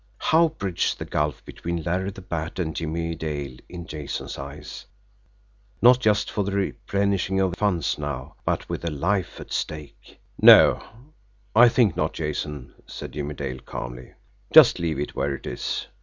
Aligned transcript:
How 0.17 0.47
bridge 0.47 0.95
the 0.95 1.05
gulf 1.05 1.45
between 1.45 1.83
Larry 1.83 2.09
the 2.09 2.23
Bat 2.23 2.57
and 2.57 2.75
Jimmie 2.75 3.13
Dale 3.13 3.57
in 3.69 3.85
Jason's 3.85 4.35
eyes 4.39 4.87
not 5.79 5.99
just 5.99 6.31
for 6.31 6.43
the 6.43 6.53
replenishing 6.53 7.39
of 7.39 7.53
funds 7.53 7.99
now, 7.99 8.35
but 8.43 8.67
with 8.67 8.83
a 8.83 8.89
life 8.89 9.39
at 9.39 9.53
stake! 9.53 10.19
"No 10.41 10.83
I 11.55 11.69
think 11.69 11.95
not, 11.95 12.13
Jason," 12.13 12.73
said 12.87 13.11
Jimmie 13.11 13.35
Dale 13.35 13.59
calmly. 13.59 14.13
"Just 14.51 14.79
leave 14.79 14.99
it 14.99 15.13
where 15.15 15.35
it 15.35 15.45
is. 15.45 15.85